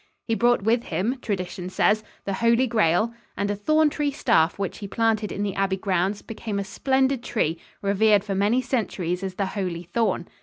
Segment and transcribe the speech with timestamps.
[0.27, 4.79] He brought with him, tradition says, the Holy Grail; and a thorn tree staff which
[4.79, 9.35] he planted in the abbey grounds became a splendid tree, revered for many centuries as
[9.35, 10.25] the Holy Thorn.